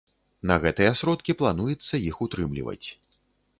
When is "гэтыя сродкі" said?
0.63-1.35